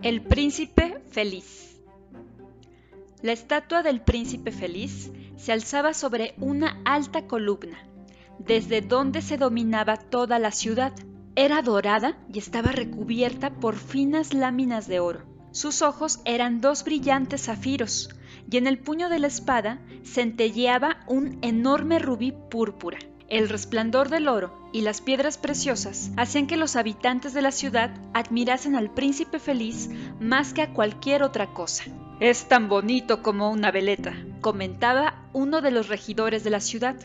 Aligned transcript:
El 0.00 0.22
príncipe 0.22 1.02
feliz. 1.10 1.82
La 3.20 3.32
estatua 3.32 3.82
del 3.82 4.00
príncipe 4.00 4.52
feliz 4.52 5.10
se 5.36 5.50
alzaba 5.50 5.92
sobre 5.92 6.36
una 6.38 6.80
alta 6.84 7.26
columna, 7.26 7.78
desde 8.38 8.80
donde 8.80 9.22
se 9.22 9.36
dominaba 9.36 9.96
toda 9.96 10.38
la 10.38 10.52
ciudad. 10.52 10.92
Era 11.34 11.62
dorada 11.62 12.16
y 12.32 12.38
estaba 12.38 12.70
recubierta 12.70 13.50
por 13.54 13.74
finas 13.74 14.34
láminas 14.34 14.86
de 14.86 15.00
oro. 15.00 15.24
Sus 15.50 15.82
ojos 15.82 16.20
eran 16.24 16.60
dos 16.60 16.84
brillantes 16.84 17.46
zafiros, 17.46 18.10
y 18.48 18.56
en 18.56 18.68
el 18.68 18.78
puño 18.78 19.08
de 19.08 19.18
la 19.18 19.26
espada 19.26 19.80
centelleaba 20.04 21.00
un 21.08 21.38
enorme 21.42 21.98
rubí 21.98 22.32
púrpura. 22.50 22.98
El 23.28 23.50
resplandor 23.50 24.08
del 24.08 24.26
oro 24.26 24.58
y 24.72 24.80
las 24.80 25.02
piedras 25.02 25.36
preciosas 25.36 26.10
hacían 26.16 26.46
que 26.46 26.56
los 26.56 26.76
habitantes 26.76 27.34
de 27.34 27.42
la 27.42 27.52
ciudad 27.52 27.90
admirasen 28.14 28.74
al 28.74 28.90
príncipe 28.90 29.38
feliz 29.38 29.90
más 30.18 30.54
que 30.54 30.62
a 30.62 30.72
cualquier 30.72 31.22
otra 31.22 31.48
cosa. 31.48 31.84
Es 32.20 32.48
tan 32.48 32.70
bonito 32.70 33.22
como 33.22 33.50
una 33.50 33.70
veleta, 33.70 34.14
comentaba 34.40 35.28
uno 35.34 35.60
de 35.60 35.70
los 35.70 35.88
regidores 35.88 36.42
de 36.42 36.48
la 36.48 36.60
ciudad, 36.60 36.96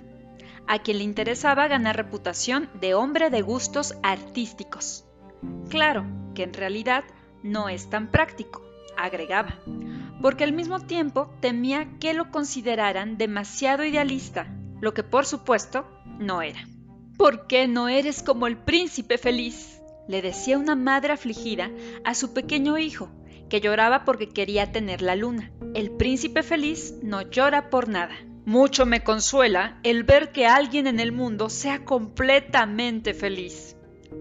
a 0.65 0.79
quien 0.79 0.99
le 0.99 1.03
interesaba 1.03 1.67
ganar 1.67 1.97
reputación 1.97 2.69
de 2.79 2.93
hombre 2.93 3.29
de 3.29 3.41
gustos 3.41 3.95
artísticos. 4.01 5.03
Claro 5.69 6.05
que 6.35 6.43
en 6.43 6.53
realidad 6.53 7.03
no 7.43 7.67
es 7.67 7.89
tan 7.89 8.07
práctico, 8.07 8.63
agregaba, 8.95 9.59
porque 10.21 10.45
al 10.45 10.53
mismo 10.53 10.79
tiempo 10.79 11.29
temía 11.41 11.89
que 11.99 12.13
lo 12.13 12.31
consideraran 12.31 13.17
demasiado 13.17 13.83
idealista, 13.83 14.47
lo 14.79 14.93
que 14.93 15.03
por 15.03 15.25
supuesto 15.25 15.85
no 16.19 16.41
era. 16.41 16.67
¿Por 17.17 17.47
qué 17.47 17.67
no 17.67 17.87
eres 17.87 18.23
como 18.23 18.47
el 18.47 18.57
príncipe 18.57 19.17
feliz? 19.17 19.73
le 20.07 20.21
decía 20.21 20.57
una 20.57 20.75
madre 20.75 21.13
afligida 21.13 21.71
a 22.03 22.13
su 22.13 22.33
pequeño 22.33 22.77
hijo, 22.77 23.09
que 23.49 23.61
lloraba 23.61 24.03
porque 24.05 24.29
quería 24.29 24.71
tener 24.71 25.01
la 25.01 25.15
luna. 25.15 25.51
El 25.73 25.91
príncipe 25.91 26.43
feliz 26.43 26.95
no 27.01 27.21
llora 27.21 27.69
por 27.69 27.87
nada. 27.87 28.15
Mucho 28.45 28.85
me 28.85 29.03
consuela 29.03 29.79
el 29.83 30.03
ver 30.03 30.31
que 30.31 30.45
alguien 30.45 30.87
en 30.87 30.99
el 30.99 31.13
mundo 31.13 31.49
sea 31.49 31.85
completamente 31.85 33.13
feliz, 33.13 33.77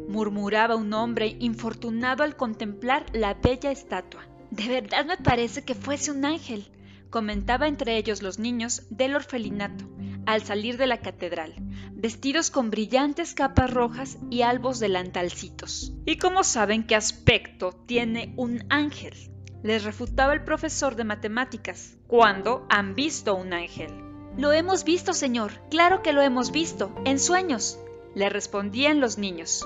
murmuraba 0.08 0.76
un 0.76 0.92
hombre 0.92 1.36
infortunado 1.40 2.22
al 2.22 2.36
contemplar 2.36 3.04
la 3.12 3.34
bella 3.34 3.72
estatua. 3.72 4.28
De 4.50 4.68
verdad 4.68 5.04
me 5.06 5.16
parece 5.16 5.64
que 5.64 5.74
fuese 5.74 6.12
un 6.12 6.24
ángel, 6.24 6.70
comentaba 7.10 7.66
entre 7.66 7.96
ellos 7.96 8.22
los 8.22 8.38
niños 8.38 8.82
del 8.90 9.16
orfelinato, 9.16 9.84
al 10.26 10.42
salir 10.42 10.76
de 10.76 10.86
la 10.86 10.98
catedral, 10.98 11.54
vestidos 11.92 12.50
con 12.50 12.70
brillantes 12.70 13.34
capas 13.34 13.70
rojas 13.70 14.18
y 14.30 14.42
albos 14.42 14.80
delantalcitos. 14.80 15.92
¿Y 16.06 16.18
cómo 16.18 16.44
saben 16.44 16.84
qué 16.84 16.96
aspecto 16.96 17.72
tiene 17.86 18.34
un 18.36 18.64
ángel? 18.70 19.14
Les 19.62 19.84
refutaba 19.84 20.32
el 20.32 20.44
profesor 20.44 20.96
de 20.96 21.04
matemáticas. 21.04 21.96
¿Cuándo 22.06 22.66
han 22.68 22.94
visto 22.94 23.34
un 23.34 23.52
ángel? 23.52 23.90
Lo 24.36 24.52
hemos 24.52 24.84
visto, 24.84 25.12
señor. 25.12 25.52
Claro 25.70 26.02
que 26.02 26.12
lo 26.12 26.22
hemos 26.22 26.50
visto. 26.50 26.92
En 27.04 27.18
sueños. 27.18 27.78
Le 28.14 28.28
respondían 28.28 29.00
los 29.00 29.18
niños. 29.18 29.64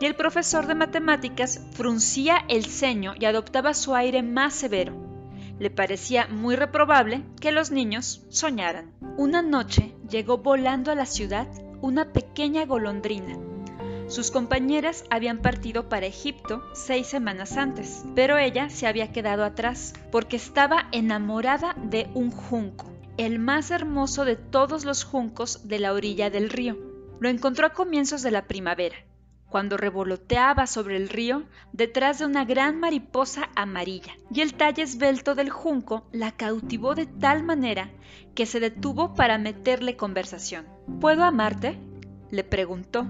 Y 0.00 0.06
el 0.06 0.16
profesor 0.16 0.66
de 0.66 0.74
matemáticas 0.74 1.60
fruncía 1.72 2.44
el 2.48 2.66
ceño 2.66 3.14
y 3.18 3.24
adoptaba 3.24 3.72
su 3.72 3.94
aire 3.94 4.22
más 4.22 4.54
severo 4.54 5.06
le 5.58 5.70
parecía 5.70 6.26
muy 6.26 6.56
reprobable 6.56 7.22
que 7.40 7.52
los 7.52 7.70
niños 7.70 8.24
soñaran. 8.28 8.92
Una 9.16 9.42
noche 9.42 9.94
llegó 10.08 10.38
volando 10.38 10.90
a 10.90 10.94
la 10.94 11.06
ciudad 11.06 11.46
una 11.80 12.12
pequeña 12.12 12.64
golondrina. 12.66 13.38
Sus 14.08 14.30
compañeras 14.30 15.04
habían 15.10 15.38
partido 15.38 15.88
para 15.88 16.06
Egipto 16.06 16.62
seis 16.74 17.08
semanas 17.08 17.56
antes, 17.56 18.04
pero 18.14 18.38
ella 18.38 18.70
se 18.70 18.86
había 18.86 19.12
quedado 19.12 19.44
atrás 19.44 19.94
porque 20.12 20.36
estaba 20.36 20.88
enamorada 20.92 21.74
de 21.82 22.08
un 22.14 22.30
junco, 22.30 22.86
el 23.16 23.38
más 23.38 23.70
hermoso 23.70 24.24
de 24.24 24.36
todos 24.36 24.84
los 24.84 25.02
juncos 25.02 25.68
de 25.68 25.80
la 25.80 25.92
orilla 25.92 26.30
del 26.30 26.50
río. 26.50 26.76
Lo 27.18 27.28
encontró 27.28 27.66
a 27.66 27.72
comienzos 27.72 28.22
de 28.22 28.30
la 28.30 28.46
primavera 28.46 28.96
cuando 29.48 29.76
revoloteaba 29.76 30.66
sobre 30.66 30.96
el 30.96 31.08
río 31.08 31.44
detrás 31.72 32.18
de 32.18 32.26
una 32.26 32.44
gran 32.44 32.78
mariposa 32.80 33.50
amarilla, 33.54 34.14
y 34.30 34.40
el 34.40 34.54
talle 34.54 34.82
esbelto 34.82 35.34
del 35.34 35.50
junco 35.50 36.06
la 36.12 36.32
cautivó 36.32 36.94
de 36.94 37.06
tal 37.06 37.42
manera 37.42 37.90
que 38.34 38.46
se 38.46 38.60
detuvo 38.60 39.14
para 39.14 39.38
meterle 39.38 39.96
conversación. 39.96 40.66
¿Puedo 41.00 41.24
amarte? 41.24 41.78
le 42.30 42.44
preguntó 42.44 43.06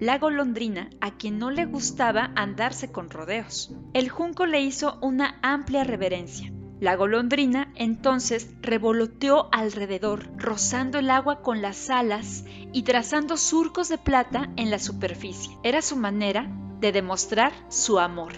la 0.00 0.16
golondrina, 0.16 0.88
a 1.02 1.18
quien 1.18 1.38
no 1.38 1.50
le 1.50 1.66
gustaba 1.66 2.32
andarse 2.34 2.90
con 2.90 3.10
rodeos. 3.10 3.74
El 3.92 4.08
junco 4.08 4.46
le 4.46 4.62
hizo 4.62 4.98
una 5.02 5.38
amplia 5.42 5.84
reverencia. 5.84 6.50
La 6.80 6.96
golondrina 6.96 7.70
entonces 7.76 8.48
revoloteó 8.62 9.50
alrededor, 9.52 10.30
rozando 10.38 10.98
el 10.98 11.10
agua 11.10 11.42
con 11.42 11.60
las 11.60 11.90
alas 11.90 12.44
y 12.72 12.84
trazando 12.84 13.36
surcos 13.36 13.90
de 13.90 13.98
plata 13.98 14.50
en 14.56 14.70
la 14.70 14.78
superficie. 14.78 15.58
Era 15.62 15.82
su 15.82 15.96
manera 15.96 16.50
de 16.80 16.90
demostrar 16.90 17.52
su 17.68 17.98
amor. 17.98 18.32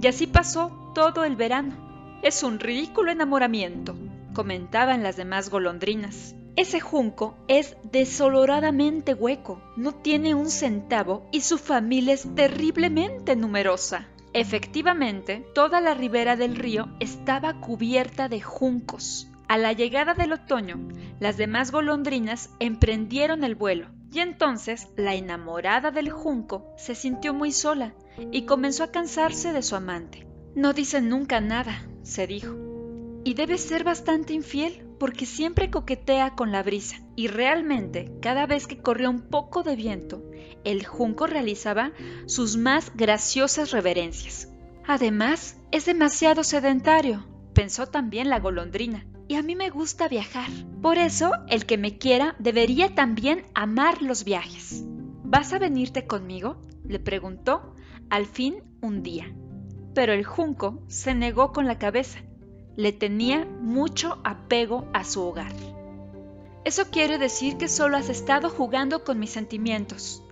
Y 0.00 0.06
así 0.06 0.28
pasó 0.28 0.92
todo 0.94 1.24
el 1.24 1.34
verano. 1.34 2.20
Es 2.22 2.44
un 2.44 2.60
ridículo 2.60 3.10
enamoramiento, 3.10 3.96
comentaban 4.34 5.02
las 5.02 5.16
demás 5.16 5.50
golondrinas. 5.50 6.36
Ese 6.54 6.78
junco 6.78 7.34
es 7.48 7.76
desoloradamente 7.90 9.14
hueco, 9.14 9.60
no 9.76 9.92
tiene 9.96 10.36
un 10.36 10.48
centavo 10.48 11.26
y 11.32 11.40
su 11.40 11.58
familia 11.58 12.14
es 12.14 12.32
terriblemente 12.36 13.34
numerosa. 13.34 14.06
Efectivamente, 14.34 15.46
toda 15.54 15.80
la 15.80 15.94
ribera 15.94 16.34
del 16.34 16.56
río 16.56 16.88
estaba 16.98 17.60
cubierta 17.60 18.28
de 18.28 18.40
juncos. 18.40 19.28
A 19.46 19.58
la 19.58 19.72
llegada 19.72 20.14
del 20.14 20.32
otoño, 20.32 20.88
las 21.20 21.36
demás 21.36 21.70
golondrinas 21.70 22.50
emprendieron 22.58 23.44
el 23.44 23.54
vuelo, 23.54 23.90
y 24.10 24.18
entonces 24.18 24.88
la 24.96 25.14
enamorada 25.14 25.92
del 25.92 26.10
junco 26.10 26.66
se 26.76 26.96
sintió 26.96 27.32
muy 27.32 27.52
sola 27.52 27.94
y 28.32 28.44
comenzó 28.44 28.82
a 28.82 28.90
cansarse 28.90 29.52
de 29.52 29.62
su 29.62 29.76
amante. 29.76 30.26
No 30.56 30.72
dice 30.72 31.00
nunca 31.00 31.40
nada, 31.40 31.86
se 32.02 32.26
dijo, 32.26 32.56
y 33.22 33.34
debe 33.34 33.56
ser 33.56 33.84
bastante 33.84 34.32
infiel 34.32 34.83
porque 34.98 35.26
siempre 35.26 35.70
coquetea 35.70 36.34
con 36.34 36.52
la 36.52 36.62
brisa, 36.62 36.96
y 37.16 37.28
realmente 37.28 38.12
cada 38.20 38.46
vez 38.46 38.66
que 38.66 38.78
corría 38.78 39.10
un 39.10 39.22
poco 39.22 39.62
de 39.62 39.76
viento, 39.76 40.22
el 40.64 40.84
junco 40.86 41.26
realizaba 41.26 41.92
sus 42.26 42.56
más 42.56 42.92
graciosas 42.94 43.70
reverencias. 43.70 44.48
Además, 44.86 45.58
es 45.70 45.86
demasiado 45.86 46.44
sedentario, 46.44 47.26
pensó 47.54 47.86
también 47.86 48.28
la 48.28 48.40
golondrina, 48.40 49.06
y 49.28 49.36
a 49.36 49.42
mí 49.42 49.56
me 49.56 49.70
gusta 49.70 50.08
viajar. 50.08 50.50
Por 50.82 50.98
eso, 50.98 51.32
el 51.48 51.64
que 51.64 51.78
me 51.78 51.96
quiera 51.96 52.36
debería 52.38 52.94
también 52.94 53.44
amar 53.54 54.02
los 54.02 54.24
viajes. 54.24 54.84
¿Vas 55.24 55.52
a 55.52 55.58
venirte 55.58 56.06
conmigo? 56.06 56.60
le 56.84 56.98
preguntó 56.98 57.74
al 58.10 58.26
fin 58.26 58.62
un 58.82 59.02
día. 59.02 59.34
Pero 59.94 60.12
el 60.12 60.24
junco 60.24 60.82
se 60.88 61.14
negó 61.14 61.52
con 61.52 61.66
la 61.66 61.78
cabeza. 61.78 62.20
Le 62.76 62.92
tenía 62.92 63.44
mucho 63.44 64.18
apego 64.24 64.88
a 64.92 65.04
su 65.04 65.22
hogar. 65.22 65.52
Eso 66.64 66.90
quiere 66.90 67.18
decir 67.18 67.56
que 67.56 67.68
solo 67.68 67.96
has 67.96 68.08
estado 68.08 68.50
jugando 68.50 69.04
con 69.04 69.18
mis 69.18 69.30
sentimientos, 69.30 70.22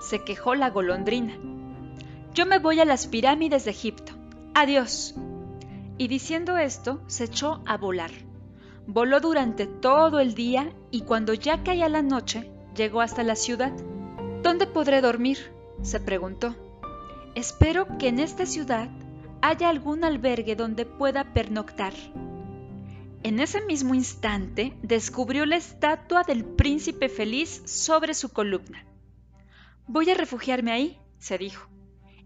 se 0.00 0.22
quejó 0.22 0.54
la 0.54 0.70
golondrina. 0.70 1.34
Yo 2.34 2.46
me 2.46 2.58
voy 2.58 2.80
a 2.80 2.84
las 2.84 3.06
pirámides 3.06 3.64
de 3.64 3.70
Egipto. 3.70 4.12
Adiós. 4.54 5.14
Y 5.96 6.08
diciendo 6.08 6.58
esto, 6.58 7.00
se 7.06 7.24
echó 7.24 7.62
a 7.66 7.76
volar. 7.76 8.10
Voló 8.86 9.20
durante 9.20 9.66
todo 9.66 10.20
el 10.20 10.34
día 10.34 10.72
y 10.90 11.02
cuando 11.02 11.32
ya 11.32 11.62
caía 11.62 11.88
la 11.88 12.02
noche, 12.02 12.50
llegó 12.74 13.00
hasta 13.00 13.22
la 13.22 13.36
ciudad. 13.36 13.72
¿Dónde 14.42 14.66
podré 14.66 15.00
dormir? 15.00 15.52
se 15.82 16.00
preguntó. 16.00 16.54
Espero 17.34 17.86
que 17.98 18.08
en 18.08 18.18
esta 18.18 18.46
ciudad 18.46 18.88
haya 19.46 19.68
algún 19.68 20.04
albergue 20.04 20.56
donde 20.56 20.86
pueda 20.86 21.34
pernoctar. 21.34 21.92
En 23.22 23.40
ese 23.40 23.60
mismo 23.60 23.94
instante 23.94 24.72
descubrió 24.82 25.44
la 25.44 25.56
estatua 25.56 26.22
del 26.22 26.46
príncipe 26.46 27.10
feliz 27.10 27.60
sobre 27.66 28.14
su 28.14 28.30
columna. 28.30 28.86
Voy 29.86 30.08
a 30.08 30.14
refugiarme 30.14 30.72
ahí, 30.72 30.98
se 31.18 31.36
dijo. 31.36 31.68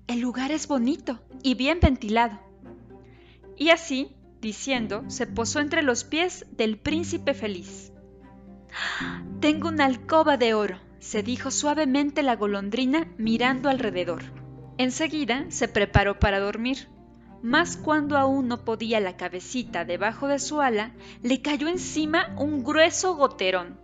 El 0.06 0.20
lugar 0.20 0.52
es 0.52 0.68
bonito 0.68 1.18
y 1.42 1.56
bien 1.56 1.80
ventilado. 1.82 2.38
Y 3.56 3.70
así, 3.70 4.14
diciendo, 4.40 5.02
se 5.08 5.26
posó 5.26 5.58
entre 5.58 5.82
los 5.82 6.04
pies 6.04 6.46
del 6.52 6.78
príncipe 6.78 7.34
feliz. 7.34 7.92
Tengo 9.40 9.70
una 9.70 9.86
alcoba 9.86 10.36
de 10.36 10.54
oro, 10.54 10.78
se 11.00 11.24
dijo 11.24 11.50
suavemente 11.50 12.22
la 12.22 12.36
golondrina 12.36 13.12
mirando 13.18 13.68
alrededor. 13.68 14.22
Enseguida 14.76 15.46
se 15.48 15.66
preparó 15.66 16.20
para 16.20 16.38
dormir, 16.38 16.86
mas 17.42 17.76
cuando 17.76 18.16
aún 18.16 18.48
no 18.48 18.64
podía 18.64 19.00
la 19.00 19.16
cabecita 19.16 19.84
debajo 19.84 20.28
de 20.28 20.38
su 20.38 20.60
ala, 20.60 20.92
le 21.22 21.40
cayó 21.40 21.68
encima 21.68 22.34
un 22.36 22.64
grueso 22.64 23.16
goterón. 23.16 23.78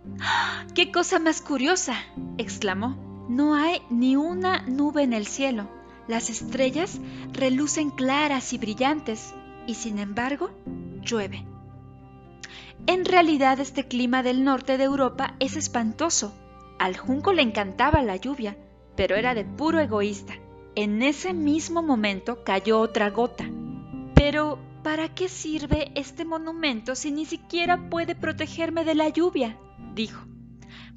¡Qué 0.73 0.91
cosa 0.91 1.19
más 1.19 1.41
curiosa! 1.41 1.95
exclamó. 2.37 3.25
No 3.29 3.55
hay 3.55 3.81
ni 3.89 4.15
una 4.15 4.61
nube 4.67 5.03
en 5.03 5.13
el 5.13 5.25
cielo, 5.25 5.67
Las 6.07 6.29
estrellas 6.29 6.99
relucen 7.33 7.89
claras 7.89 8.53
y 8.53 8.59
brillantes 8.59 9.33
y 9.65 9.73
sin 9.73 9.97
embargo 9.97 10.51
llueve. 11.01 11.45
En 12.85 13.05
realidad 13.05 13.59
este 13.59 13.87
clima 13.87 14.21
del 14.21 14.43
norte 14.43 14.77
de 14.77 14.83
Europa 14.83 15.33
es 15.39 15.55
espantoso. 15.55 16.35
Al 16.77 16.95
junco 16.95 17.33
le 17.33 17.41
encantaba 17.41 18.03
la 18.03 18.15
lluvia, 18.17 18.55
pero 18.95 19.15
era 19.15 19.33
de 19.33 19.45
puro 19.45 19.79
egoísta. 19.79 20.35
En 20.75 21.01
ese 21.01 21.33
mismo 21.33 21.81
momento 21.81 22.43
cayó 22.43 22.79
otra 22.79 23.09
gota. 23.09 23.45
Pero, 24.13 24.59
¿para 24.83 25.07
qué 25.15 25.29
sirve 25.29 25.91
este 25.95 26.25
monumento 26.25 26.95
si 26.95 27.11
ni 27.11 27.25
siquiera 27.25 27.89
puede 27.89 28.13
protegerme 28.13 28.83
de 28.83 28.95
la 28.95 29.07
lluvia? 29.07 29.57
dijo. 29.93 30.25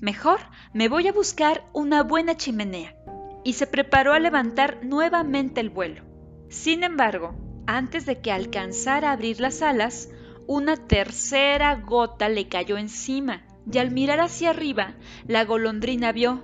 Mejor 0.01 0.41
me 0.73 0.89
voy 0.89 1.07
a 1.07 1.13
buscar 1.13 1.65
una 1.73 2.03
buena 2.03 2.37
chimenea. 2.37 2.97
Y 3.45 3.53
se 3.53 3.69
preparó 3.69 4.13
a 4.13 4.19
levantar 4.19 4.85
nuevamente 4.85 5.61
el 5.61 5.71
vuelo. 5.71 6.03
Sin 6.49 6.83
embargo, 6.83 7.35
antes 7.67 8.05
de 8.05 8.21
que 8.21 8.33
alcanzara 8.33 9.11
a 9.11 9.13
abrir 9.13 9.41
las 9.41 9.63
alas, 9.63 10.11
una 10.49 10.77
tercera 10.77 11.77
gota 11.77 12.29
le 12.29 12.49
cayó 12.49 12.79
encima 12.79 13.45
y 13.71 13.79
al 13.79 13.93
mirar 13.93 14.21
hacia 14.21 14.51
arriba, 14.51 14.95
la 15.27 15.45
golondrina 15.45 16.11
vio... 16.11 16.43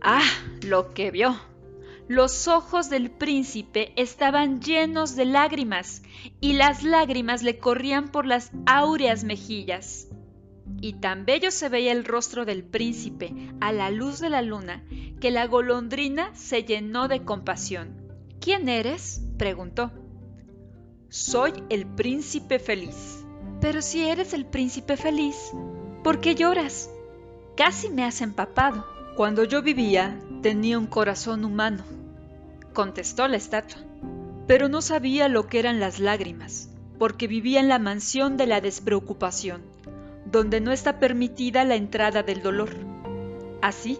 ¡Ah! 0.00 0.22
Lo 0.62 0.94
que 0.94 1.10
vio. 1.10 1.49
Los 2.10 2.48
ojos 2.48 2.90
del 2.90 3.08
príncipe 3.08 3.92
estaban 3.94 4.60
llenos 4.60 5.14
de 5.14 5.26
lágrimas 5.26 6.02
y 6.40 6.54
las 6.54 6.82
lágrimas 6.82 7.44
le 7.44 7.58
corrían 7.58 8.08
por 8.08 8.26
las 8.26 8.50
áureas 8.66 9.22
mejillas. 9.22 10.08
Y 10.80 10.94
tan 10.94 11.24
bello 11.24 11.52
se 11.52 11.68
veía 11.68 11.92
el 11.92 12.04
rostro 12.04 12.44
del 12.44 12.64
príncipe 12.64 13.32
a 13.60 13.70
la 13.70 13.92
luz 13.92 14.18
de 14.18 14.28
la 14.28 14.42
luna 14.42 14.84
que 15.20 15.30
la 15.30 15.46
golondrina 15.46 16.34
se 16.34 16.64
llenó 16.64 17.06
de 17.06 17.24
compasión. 17.24 17.94
¿Quién 18.40 18.68
eres? 18.68 19.22
preguntó. 19.38 19.92
Soy 21.10 21.52
el 21.68 21.86
príncipe 21.86 22.58
feliz. 22.58 23.24
Pero 23.60 23.82
si 23.82 24.08
eres 24.08 24.34
el 24.34 24.46
príncipe 24.46 24.96
feliz, 24.96 25.36
¿por 26.02 26.20
qué 26.20 26.34
lloras? 26.34 26.90
Casi 27.56 27.88
me 27.88 28.02
has 28.02 28.20
empapado. 28.20 28.84
Cuando 29.14 29.44
yo 29.44 29.62
vivía, 29.62 30.20
tenía 30.42 30.76
un 30.76 30.86
corazón 30.86 31.44
humano, 31.44 31.84
contestó 32.72 33.28
la 33.28 33.36
estatua. 33.36 33.80
Pero 34.46 34.68
no 34.68 34.82
sabía 34.82 35.28
lo 35.28 35.46
que 35.46 35.58
eran 35.58 35.80
las 35.80 35.98
lágrimas, 35.98 36.70
porque 36.98 37.26
vivía 37.26 37.60
en 37.60 37.68
la 37.68 37.78
mansión 37.78 38.36
de 38.36 38.46
la 38.46 38.60
despreocupación, 38.60 39.62
donde 40.26 40.60
no 40.60 40.72
está 40.72 40.98
permitida 40.98 41.64
la 41.64 41.76
entrada 41.76 42.22
del 42.22 42.42
dolor. 42.42 42.70
Así, 43.62 43.98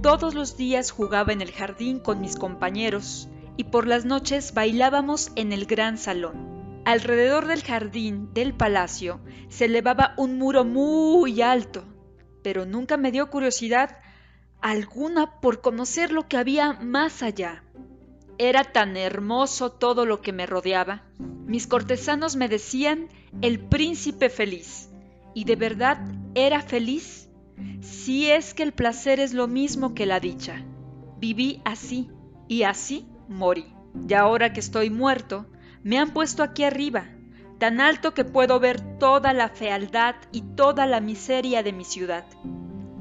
todos 0.00 0.34
los 0.34 0.56
días 0.56 0.90
jugaba 0.90 1.32
en 1.32 1.42
el 1.42 1.52
jardín 1.52 1.98
con 1.98 2.20
mis 2.20 2.36
compañeros, 2.36 3.28
y 3.56 3.64
por 3.64 3.86
las 3.86 4.04
noches 4.04 4.54
bailábamos 4.54 5.30
en 5.36 5.52
el 5.52 5.66
gran 5.66 5.98
salón. 5.98 6.82
Alrededor 6.84 7.46
del 7.46 7.62
jardín 7.62 8.32
del 8.34 8.54
palacio 8.54 9.20
se 9.48 9.66
elevaba 9.66 10.14
un 10.16 10.38
muro 10.38 10.64
muy 10.64 11.42
alto, 11.42 11.84
pero 12.42 12.66
nunca 12.66 12.96
me 12.96 13.12
dio 13.12 13.30
curiosidad 13.30 13.98
alguna 14.60 15.40
por 15.40 15.60
conocer 15.60 16.12
lo 16.12 16.28
que 16.28 16.38
había 16.38 16.72
más 16.72 17.22
allá. 17.22 17.62
Era 18.38 18.64
tan 18.64 18.96
hermoso 18.96 19.70
todo 19.70 20.06
lo 20.06 20.20
que 20.20 20.32
me 20.32 20.46
rodeaba. 20.46 21.02
Mis 21.46 21.66
cortesanos 21.66 22.36
me 22.36 22.48
decían 22.48 23.08
el 23.40 23.60
príncipe 23.60 24.30
feliz. 24.30 24.88
¿Y 25.34 25.44
de 25.44 25.56
verdad 25.56 25.98
era 26.34 26.60
feliz? 26.60 27.28
Si 27.80 28.30
es 28.30 28.54
que 28.54 28.62
el 28.62 28.72
placer 28.72 29.20
es 29.20 29.32
lo 29.34 29.48
mismo 29.48 29.94
que 29.94 30.06
la 30.06 30.20
dicha. 30.20 30.64
Viví 31.18 31.60
así 31.64 32.10
y 32.48 32.62
así 32.62 33.06
morí. 33.28 33.66
Y 34.08 34.14
ahora 34.14 34.52
que 34.52 34.60
estoy 34.60 34.90
muerto, 34.90 35.46
me 35.82 35.98
han 35.98 36.12
puesto 36.12 36.42
aquí 36.42 36.64
arriba, 36.64 37.06
tan 37.58 37.80
alto 37.80 38.14
que 38.14 38.24
puedo 38.24 38.58
ver 38.60 38.98
toda 38.98 39.32
la 39.32 39.48
fealdad 39.48 40.14
y 40.32 40.42
toda 40.42 40.86
la 40.86 41.00
miseria 41.00 41.62
de 41.62 41.72
mi 41.72 41.84
ciudad. 41.84 42.24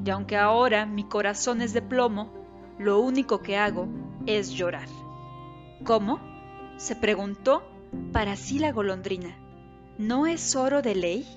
Y 0.05 0.09
aunque 0.09 0.37
ahora 0.37 0.85
mi 0.85 1.03
corazón 1.03 1.61
es 1.61 1.73
de 1.73 1.81
plomo, 1.81 2.33
lo 2.77 2.99
único 2.99 3.41
que 3.41 3.57
hago 3.57 3.87
es 4.25 4.51
llorar. 4.51 4.87
¿Cómo? 5.83 6.19
se 6.77 6.95
preguntó 6.95 7.63
para 8.11 8.35
sí 8.35 8.59
la 8.59 8.71
golondrina. 8.71 9.37
¿No 9.97 10.25
es 10.25 10.55
oro 10.55 10.81
de 10.81 10.95
ley? 10.95 11.27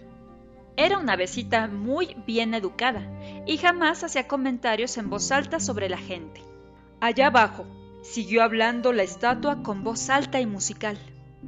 Era 0.76 0.98
una 0.98 1.16
besita 1.16 1.66
muy 1.66 2.16
bien 2.26 2.54
educada 2.54 3.02
y 3.46 3.58
jamás 3.58 4.02
hacía 4.04 4.26
comentarios 4.26 4.96
en 4.96 5.10
voz 5.10 5.30
alta 5.32 5.60
sobre 5.60 5.88
la 5.88 5.98
gente. 5.98 6.42
Allá 7.00 7.26
abajo, 7.26 7.66
Siguió 8.04 8.42
hablando 8.42 8.92
la 8.92 9.02
estatua 9.02 9.62
con 9.62 9.82
voz 9.82 10.10
alta 10.10 10.38
y 10.38 10.44
musical. 10.46 10.98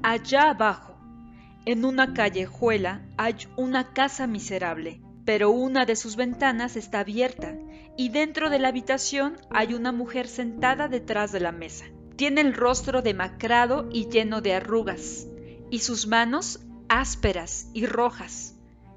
Allá 0.02 0.48
abajo, 0.48 0.96
en 1.66 1.84
una 1.84 2.14
callejuela, 2.14 3.02
hay 3.18 3.36
una 3.56 3.92
casa 3.92 4.26
miserable, 4.26 5.02
pero 5.26 5.50
una 5.50 5.84
de 5.84 5.96
sus 5.96 6.16
ventanas 6.16 6.74
está 6.76 7.00
abierta 7.00 7.54
y 7.98 8.08
dentro 8.08 8.48
de 8.48 8.58
la 8.58 8.68
habitación 8.68 9.36
hay 9.50 9.74
una 9.74 9.92
mujer 9.92 10.28
sentada 10.28 10.88
detrás 10.88 11.30
de 11.30 11.40
la 11.40 11.52
mesa. 11.52 11.84
Tiene 12.16 12.40
el 12.40 12.54
rostro 12.54 13.02
demacrado 13.02 13.88
y 13.92 14.08
lleno 14.08 14.40
de 14.40 14.54
arrugas, 14.54 15.26
y 15.70 15.80
sus 15.80 16.06
manos 16.06 16.60
ásperas 16.88 17.68
y 17.74 17.84
rojas. 17.84 18.54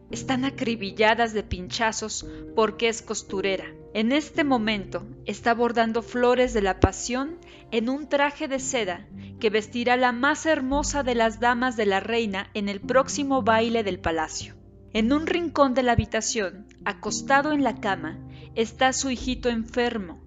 Están 0.09 0.45
acribilladas 0.45 1.33
de 1.33 1.43
pinchazos 1.43 2.25
porque 2.55 2.87
es 2.87 3.01
costurera. 3.01 3.65
En 3.93 4.13
este 4.13 4.45
momento 4.45 5.05
está 5.25 5.53
bordando 5.53 6.01
flores 6.01 6.53
de 6.53 6.61
la 6.61 6.79
pasión 6.79 7.37
en 7.71 7.89
un 7.89 8.07
traje 8.07 8.47
de 8.47 8.59
seda 8.59 9.05
que 9.39 9.49
vestirá 9.49 9.97
la 9.97 10.13
más 10.13 10.45
hermosa 10.45 11.03
de 11.03 11.15
las 11.15 11.41
damas 11.41 11.75
de 11.75 11.87
la 11.87 11.99
reina 11.99 12.49
en 12.53 12.69
el 12.69 12.79
próximo 12.79 13.41
baile 13.41 13.83
del 13.83 13.99
palacio. 13.99 14.55
En 14.93 15.11
un 15.11 15.27
rincón 15.27 15.73
de 15.73 15.83
la 15.83 15.91
habitación, 15.91 16.67
acostado 16.85 17.51
en 17.51 17.63
la 17.63 17.81
cama, 17.81 18.17
está 18.55 18.93
su 18.93 19.09
hijito 19.09 19.49
enfermo. 19.49 20.23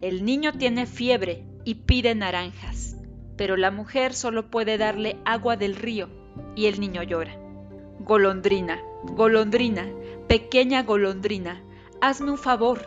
El 0.00 0.24
niño 0.24 0.52
tiene 0.52 0.86
fiebre 0.86 1.49
y 1.64 1.74
pide 1.76 2.14
naranjas, 2.14 2.96
pero 3.36 3.56
la 3.56 3.70
mujer 3.70 4.14
solo 4.14 4.50
puede 4.50 4.78
darle 4.78 5.16
agua 5.24 5.56
del 5.56 5.76
río 5.76 6.08
y 6.54 6.66
el 6.66 6.80
niño 6.80 7.02
llora. 7.02 7.36
Golondrina, 8.00 8.80
golondrina, 9.04 9.86
pequeña 10.28 10.82
golondrina, 10.82 11.62
hazme 12.00 12.30
un 12.30 12.38
favor. 12.38 12.86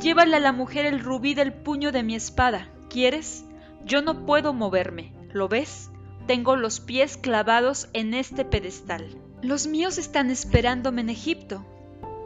Llévale 0.00 0.36
a 0.36 0.40
la 0.40 0.52
mujer 0.52 0.86
el 0.86 1.00
rubí 1.00 1.34
del 1.34 1.52
puño 1.52 1.92
de 1.92 2.02
mi 2.02 2.14
espada. 2.14 2.68
¿Quieres? 2.88 3.44
Yo 3.84 4.02
no 4.02 4.24
puedo 4.26 4.52
moverme. 4.52 5.12
¿Lo 5.32 5.48
ves? 5.48 5.90
Tengo 6.26 6.56
los 6.56 6.80
pies 6.80 7.16
clavados 7.16 7.88
en 7.92 8.14
este 8.14 8.44
pedestal. 8.44 9.18
Los 9.42 9.66
míos 9.66 9.98
están 9.98 10.30
esperándome 10.30 11.02
en 11.02 11.10
Egipto, 11.10 11.66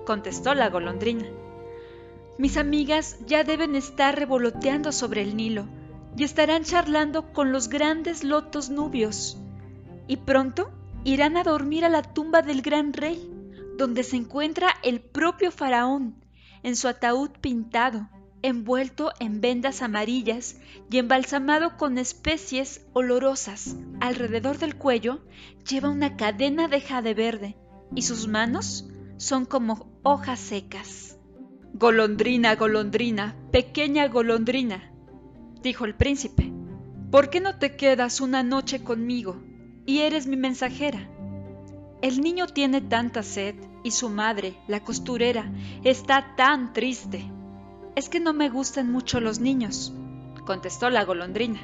contestó 0.07 0.55
la 0.55 0.71
golondrina. 0.71 1.27
Mis 2.39 2.57
amigas 2.57 3.19
ya 3.27 3.43
deben 3.43 3.75
estar 3.75 4.17
revoloteando 4.17 4.93
sobre 4.93 5.23
el 5.23 5.37
Nilo 5.37 5.67
y 6.17 6.25
estarán 6.25 6.65
charlando 6.65 7.33
con 7.33 7.53
los 7.53 7.69
grandes 7.69 8.25
lotos 8.25 8.71
nubios. 8.71 9.39
Y 10.07 10.19
pronto 10.19 10.71
irán 11.05 11.37
a 11.37 11.45
dormir 11.45 11.85
a 11.85 11.89
la 11.89 12.03
tumba 12.03 12.43
del 12.43 12.63
gran 12.63 12.93
rey, 12.93 13.31
donde 13.77 14.03
se 14.03 14.17
encuentra 14.17 14.75
el 14.83 15.01
propio 15.01 15.51
faraón, 15.51 16.17
en 16.63 16.77
su 16.77 16.89
ataúd 16.89 17.31
pintado, 17.41 18.09
envuelto 18.43 19.13
en 19.21 19.41
vendas 19.41 19.83
amarillas 19.83 20.57
y 20.91 20.99
embalsamado 20.99 21.77
con 21.77 21.99
especies 21.99 22.87
olorosas. 22.93 23.77
Alrededor 24.01 24.59
del 24.59 24.77
cuello 24.77 25.21
lleva 25.69 25.89
una 25.89 26.17
cadena 26.17 26.69
de 26.69 26.81
jade 26.81 27.15
verde 27.15 27.57
y 27.95 28.03
sus 28.03 28.29
manos 28.29 28.89
son 29.17 29.45
como 29.45 29.91
hojas 30.03 30.41
secas. 30.41 31.17
Golondrina, 31.75 32.57
golondrina, 32.57 33.37
pequeña 33.53 34.09
golondrina, 34.09 34.88
dijo 35.63 35.85
el 35.85 35.95
príncipe, 35.95 36.53
¿por 37.11 37.31
qué 37.31 37.41
no 37.41 37.59
te 37.59 37.77
quedas 37.77 38.21
una 38.21 38.43
noche 38.43 38.83
conmigo 38.83 39.37
y 39.89 40.03
eres 40.03 40.27
mi 40.27 40.37
mensajera. 40.37 41.09
El 42.03 42.21
niño 42.21 42.47
tiene 42.47 42.83
tanta 42.83 43.23
sed 43.23 43.55
y 43.83 43.93
su 43.93 44.11
madre, 44.11 44.55
la 44.67 44.81
costurera, 44.81 45.51
está 45.83 46.35
tan 46.37 46.75
triste. 46.75 47.25
Es 47.97 48.11
que 48.11 48.21
no 48.21 48.35
me 48.35 48.51
gustan 48.51 48.93
mucho 48.93 49.19
los 49.19 49.41
niños, 49.41 49.95
contestó 50.45 50.91
la 50.91 51.07
golondrina. 51.07 51.61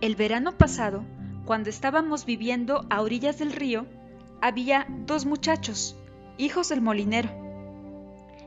El 0.00 0.16
verano 0.16 0.56
pasado, 0.56 1.04
cuando 1.44 1.68
estábamos 1.68 2.24
viviendo 2.24 2.86
a 2.88 3.02
orillas 3.02 3.38
del 3.38 3.52
río, 3.52 3.84
había 4.40 4.86
dos 5.04 5.26
muchachos, 5.26 5.94
hijos 6.38 6.70
del 6.70 6.80
molinero, 6.80 7.28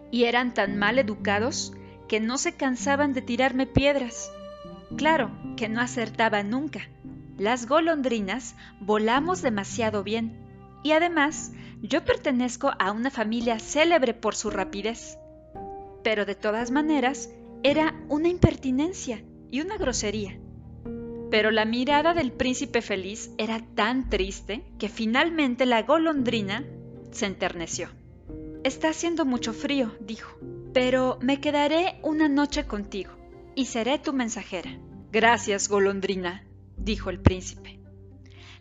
y 0.10 0.24
eran 0.24 0.56
tan 0.56 0.76
mal 0.76 0.98
educados 0.98 1.72
que 2.08 2.20
no 2.20 2.38
se 2.38 2.56
cansaban 2.56 3.14
de 3.14 3.22
tirarme 3.22 3.68
piedras. 3.68 4.32
Claro 4.98 5.32
que 5.58 5.70
no 5.70 5.82
acertaba 5.82 6.44
nunca, 6.44 6.88
las 7.38 7.68
golondrinas 7.68 8.56
volamos 8.80 9.42
demasiado 9.42 10.04
bien 10.04 10.38
y 10.84 10.92
además 10.92 11.52
yo 11.82 12.06
pertenezco 12.06 12.72
a 12.80 12.92
una 12.92 13.12
familia 13.12 13.60
célebre 13.60 14.14
por 14.14 14.36
su 14.36 14.50
rapidez. 14.50 15.18
Pero 16.02 16.26
de 16.26 16.36
todas 16.36 16.72
maneras 16.72 17.30
era 17.64 17.94
una 18.08 18.30
impertinencia 18.30 19.24
y 19.52 19.60
una 19.60 19.78
grosería. 19.78 20.40
Pero 21.30 21.52
la 21.52 21.66
mirada 21.66 22.14
del 22.14 22.32
príncipe 22.32 22.82
feliz 22.82 23.32
era 23.38 23.60
tan 23.76 24.10
triste 24.10 24.64
que 24.80 24.88
finalmente 24.88 25.66
la 25.66 25.82
golondrina 25.82 26.64
se 27.12 27.26
enterneció. 27.26 27.90
Está 28.64 28.90
haciendo 28.90 29.26
mucho 29.26 29.52
frío, 29.52 29.92
dijo, 30.00 30.38
pero 30.76 31.18
me 31.22 31.40
quedaré 31.40 32.02
una 32.04 32.28
noche 32.28 32.66
contigo 32.66 33.12
y 33.56 33.68
seré 33.68 33.98
tu 33.98 34.12
mensajera. 34.12 34.78
Gracias, 35.10 35.70
golondrina, 35.70 36.46
dijo 36.76 37.10
el 37.10 37.22
príncipe. 37.22 37.80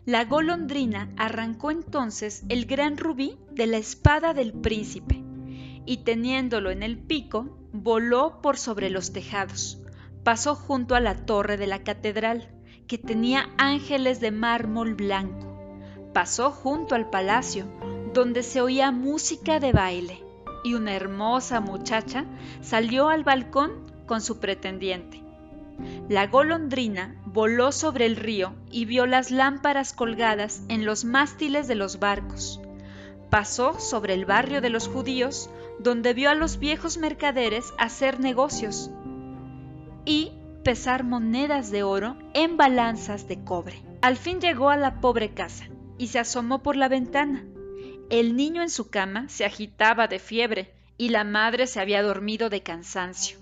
La 0.05 0.23
golondrina 0.23 1.11
arrancó 1.17 1.71
entonces 1.71 2.45
el 2.47 2.67
gran 2.67 2.95
rubí 2.95 3.37
de 3.51 3.67
la 3.67 3.75
espada 3.75 4.33
del 4.33 4.53
príncipe 4.53 5.25
y 5.85 6.05
teniéndolo 6.05 6.71
en 6.71 6.83
el 6.83 6.97
pico, 6.97 7.59
voló 7.73 8.39
por 8.41 8.57
sobre 8.57 8.89
los 8.89 9.11
tejados, 9.11 9.83
pasó 10.23 10.55
junto 10.55 10.95
a 10.95 11.01
la 11.01 11.25
torre 11.25 11.57
de 11.57 11.67
la 11.67 11.83
catedral, 11.83 12.49
que 12.87 12.97
tenía 12.97 13.49
ángeles 13.57 14.21
de 14.21 14.31
mármol 14.31 14.93
blanco, 14.95 15.53
pasó 16.13 16.51
junto 16.51 16.95
al 16.95 17.09
palacio, 17.09 17.65
donde 18.13 18.41
se 18.41 18.61
oía 18.61 18.91
música 18.91 19.59
de 19.59 19.73
baile, 19.73 20.24
y 20.65 20.73
una 20.73 20.95
hermosa 20.95 21.61
muchacha 21.61 22.25
salió 22.61 23.09
al 23.09 23.23
balcón 23.23 23.71
con 24.07 24.19
su 24.19 24.39
pretendiente. 24.39 25.21
La 26.09 26.25
golondrina 26.25 27.15
voló 27.25 27.71
sobre 27.71 28.07
el 28.07 28.15
río 28.15 28.53
y 28.71 28.85
vio 28.85 29.05
las 29.05 29.29
lámparas 29.29 29.93
colgadas 29.93 30.63
en 30.67 30.83
los 30.83 31.05
mástiles 31.05 31.67
de 31.67 31.75
los 31.75 31.99
barcos. 31.99 32.59
Pasó 33.29 33.79
sobre 33.79 34.15
el 34.15 34.25
barrio 34.25 34.59
de 34.59 34.69
los 34.71 34.87
judíos, 34.87 35.51
donde 35.79 36.15
vio 36.15 36.31
a 36.31 36.35
los 36.35 36.57
viejos 36.57 36.97
mercaderes 36.97 37.71
hacer 37.77 38.19
negocios 38.19 38.89
y 40.03 40.31
pesar 40.63 41.03
monedas 41.03 41.69
de 41.69 41.83
oro 41.83 42.17
en 42.33 42.57
balanzas 42.57 43.27
de 43.27 43.43
cobre. 43.43 43.83
Al 44.01 44.17
fin 44.17 44.41
llegó 44.41 44.71
a 44.71 44.77
la 44.77 44.99
pobre 44.99 45.35
casa 45.35 45.65
y 45.99 46.07
se 46.07 46.17
asomó 46.17 46.63
por 46.63 46.75
la 46.75 46.87
ventana. 46.87 47.45
El 48.09 48.35
niño 48.35 48.61
en 48.61 48.69
su 48.69 48.89
cama 48.89 49.27
se 49.29 49.45
agitaba 49.45 50.07
de 50.07 50.19
fiebre 50.19 50.71
y 50.97 51.09
la 51.09 51.23
madre 51.23 51.65
se 51.65 51.79
había 51.79 52.03
dormido 52.03 52.49
de 52.49 52.61
cansancio. 52.61 53.39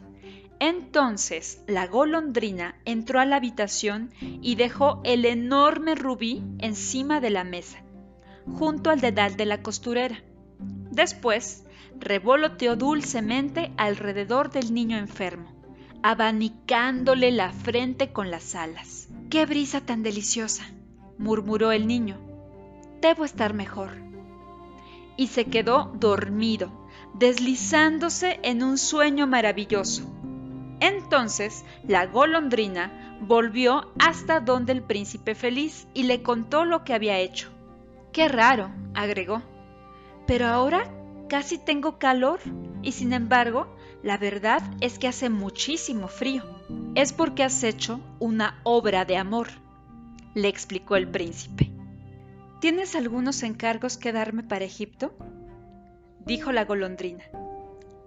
Entonces 0.59 1.61
la 1.67 1.87
golondrina 1.87 2.75
entró 2.85 3.19
a 3.19 3.25
la 3.25 3.35
habitación 3.35 4.11
y 4.21 4.55
dejó 4.55 5.01
el 5.03 5.25
enorme 5.25 5.95
rubí 5.95 6.41
encima 6.59 7.19
de 7.19 7.29
la 7.29 7.43
mesa, 7.43 7.83
junto 8.53 8.89
al 8.89 9.01
dedal 9.01 9.35
de 9.35 9.45
la 9.45 9.61
costurera. 9.61 10.23
Después 10.91 11.65
revoloteó 11.99 12.77
dulcemente 12.77 13.73
alrededor 13.75 14.51
del 14.51 14.73
niño 14.73 14.97
enfermo, 14.97 15.51
abanicándole 16.03 17.31
la 17.31 17.51
frente 17.51 18.13
con 18.13 18.31
las 18.31 18.55
alas. 18.55 19.09
¡Qué 19.29 19.45
brisa 19.45 19.81
tan 19.81 20.03
deliciosa! 20.03 20.63
murmuró 21.17 21.73
el 21.73 21.87
niño. 21.87 22.17
Debo 23.01 23.25
estar 23.25 23.53
mejor. 23.53 24.02
Y 25.17 25.27
se 25.27 25.45
quedó 25.45 25.91
dormido, 25.99 26.71
deslizándose 27.13 28.39
en 28.43 28.63
un 28.63 28.77
sueño 28.77 29.27
maravilloso 29.27 30.03
entonces 30.83 31.63
la 31.87 32.07
golondrina 32.07 33.17
volvió 33.21 33.93
hasta 33.99 34.41
donde 34.41 34.73
el 34.73 34.83
príncipe 34.83 35.33
feliz 35.33 35.87
y 35.93 36.03
le 36.03 36.21
contó 36.21 36.65
lo 36.65 36.83
que 36.83 36.93
había 36.93 37.19
hecho. 37.19 37.49
Qué 38.11 38.27
raro, 38.27 38.69
agregó. 38.93 39.41
Pero 40.27 40.47
ahora 40.47 40.93
casi 41.29 41.57
tengo 41.57 41.99
calor 41.99 42.41
y 42.81 42.91
sin 42.91 43.13
embargo 43.13 43.73
la 44.03 44.17
verdad 44.17 44.61
es 44.81 44.99
que 44.99 45.07
hace 45.07 45.29
muchísimo 45.29 46.09
frío. 46.09 46.43
Es 46.95 47.13
porque 47.13 47.43
has 47.43 47.63
hecho 47.63 48.01
una 48.19 48.59
obra 48.63 49.05
de 49.05 49.15
amor, 49.15 49.47
le 50.33 50.49
explicó 50.49 50.97
el 50.97 51.07
príncipe. 51.07 51.72
¿Tienes 52.63 52.95
algunos 52.95 53.43
encargos 53.43 53.97
que 53.97 54.13
darme 54.13 54.41
para 54.41 54.63
Egipto? 54.63 55.13
dijo 56.25 56.53
la 56.53 56.63
golondrina. 56.63 57.25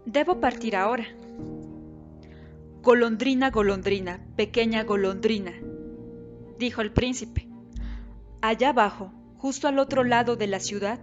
Debo 0.06 0.40
partir 0.40 0.76
ahora. 0.76 1.04
Golondrina, 2.80 3.50
golondrina, 3.50 4.18
pequeña 4.34 4.82
golondrina, 4.84 5.52
dijo 6.58 6.80
el 6.80 6.90
príncipe. 6.90 7.46
Allá 8.40 8.70
abajo, 8.70 9.12
justo 9.36 9.68
al 9.68 9.78
otro 9.78 10.04
lado 10.04 10.36
de 10.36 10.46
la 10.46 10.60
ciudad, 10.60 11.00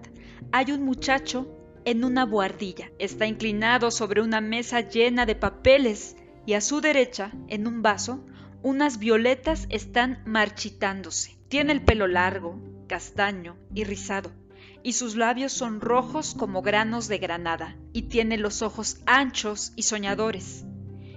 hay 0.52 0.72
un 0.72 0.82
muchacho 0.82 1.48
en 1.86 2.06
una 2.06 2.26
buhardilla. 2.26 2.90
Está 2.98 3.28
inclinado 3.28 3.92
sobre 3.92 4.24
una 4.24 4.42
mesa 4.42 4.82
llena 4.82 5.28
de 5.28 5.36
papeles 5.36 6.18
y 6.48 6.54
a 6.54 6.62
su 6.62 6.82
derecha, 6.82 7.32
en 7.50 7.68
un 7.68 7.84
vaso, 7.84 8.26
unas 8.64 8.98
violetas 8.98 9.68
están 9.70 10.24
marchitándose. 10.26 11.38
Tiene 11.50 11.72
el 11.72 11.84
pelo 11.84 12.08
largo, 12.08 12.73
castaño 12.94 13.58
y 13.74 13.86
rizado, 13.86 14.30
y 14.84 14.94
sus 14.94 15.16
labios 15.16 15.52
son 15.52 15.82
rojos 15.82 16.36
como 16.38 16.62
granos 16.62 17.08
de 17.08 17.18
granada, 17.18 17.76
y 17.92 18.04
tiene 18.04 18.38
los 18.38 18.62
ojos 18.62 19.02
anchos 19.08 19.74
y 19.76 19.82
soñadores 19.82 20.64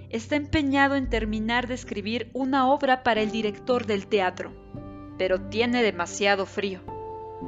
está 0.09 0.35
empeñado 0.35 0.95
en 0.95 1.09
terminar 1.09 1.67
de 1.67 1.73
escribir 1.73 2.29
una 2.33 2.69
obra 2.69 3.03
para 3.03 3.21
el 3.21 3.31
director 3.31 3.85
del 3.85 4.07
teatro, 4.07 4.51
pero 5.17 5.41
tiene 5.49 5.83
demasiado 5.83 6.45
frío. 6.45 6.81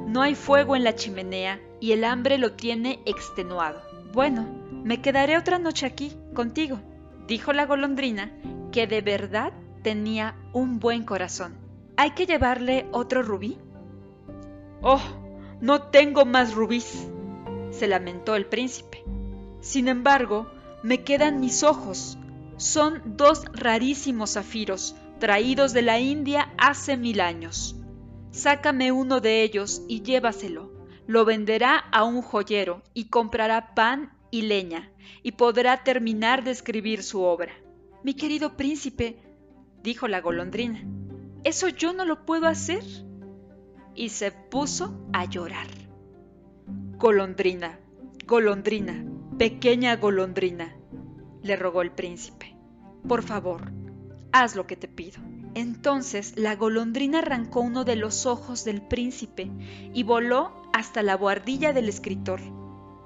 No 0.06 0.22
hay 0.22 0.34
fuego 0.34 0.76
en 0.76 0.84
la 0.84 0.94
chimenea 0.94 1.60
y 1.80 1.92
el 1.92 2.04
hambre 2.04 2.38
lo 2.38 2.52
tiene 2.52 3.00
extenuado. 3.06 3.80
Bueno, 4.12 4.46
me 4.84 5.00
quedaré 5.00 5.36
otra 5.36 5.58
noche 5.58 5.86
aquí, 5.86 6.12
contigo, 6.34 6.80
dijo 7.26 7.52
la 7.52 7.66
golondrina, 7.66 8.32
que 8.72 8.86
de 8.86 9.00
verdad 9.00 9.52
tenía 9.82 10.36
un 10.52 10.78
buen 10.78 11.04
corazón. 11.04 11.56
¿Hay 11.96 12.12
que 12.12 12.26
llevarle 12.26 12.86
otro 12.92 13.22
rubí? 13.22 13.58
Oh, 14.82 15.02
no 15.60 15.82
tengo 15.82 16.24
más 16.24 16.54
rubíes, 16.54 17.08
se 17.70 17.86
lamentó 17.86 18.34
el 18.34 18.46
príncipe. 18.46 19.04
Sin 19.60 19.88
embargo, 19.88 20.50
me 20.82 21.02
quedan 21.04 21.40
mis 21.40 21.62
ojos, 21.62 22.16
son 22.56 23.02
dos 23.16 23.44
rarísimos 23.52 24.34
zafiros 24.34 24.94
traídos 25.20 25.72
de 25.72 25.82
la 25.82 26.00
India 26.00 26.52
hace 26.58 26.96
mil 26.96 27.20
años. 27.20 27.76
Sácame 28.32 28.90
uno 28.90 29.20
de 29.20 29.42
ellos 29.42 29.82
y 29.86 30.02
llévaselo. 30.02 30.72
Lo 31.06 31.24
venderá 31.24 31.76
a 31.76 32.04
un 32.04 32.22
joyero 32.22 32.82
y 32.94 33.06
comprará 33.06 33.74
pan 33.74 34.12
y 34.30 34.42
leña, 34.42 34.90
y 35.22 35.32
podrá 35.32 35.84
terminar 35.84 36.42
de 36.42 36.52
escribir 36.52 37.02
su 37.02 37.22
obra. 37.22 37.52
Mi 38.02 38.14
querido 38.14 38.56
príncipe, 38.56 39.16
dijo 39.82 40.08
la 40.08 40.20
golondrina, 40.20 40.84
¿eso 41.44 41.68
yo 41.68 41.92
no 41.92 42.04
lo 42.04 42.24
puedo 42.24 42.46
hacer? 42.46 42.82
Y 43.94 44.10
se 44.10 44.32
puso 44.32 45.06
a 45.12 45.24
llorar. 45.24 45.66
Golondrina, 46.96 47.78
golondrina, 48.26 49.04
pequeña 49.38 49.96
golondrina, 49.96 50.76
le 51.42 51.56
rogó 51.56 51.82
el 51.82 51.92
príncipe. 51.92 52.54
Por 53.08 53.22
favor, 53.22 53.72
haz 54.32 54.56
lo 54.56 54.66
que 54.66 54.76
te 54.76 54.88
pido. 54.88 55.20
Entonces 55.54 56.34
la 56.36 56.54
golondrina 56.56 57.18
arrancó 57.18 57.60
uno 57.60 57.84
de 57.84 57.96
los 57.96 58.26
ojos 58.26 58.64
del 58.64 58.82
príncipe 58.82 59.50
y 59.92 60.02
voló 60.04 60.52
hasta 60.72 61.02
la 61.02 61.16
buhardilla 61.16 61.72
del 61.72 61.88
escritor. 61.88 62.40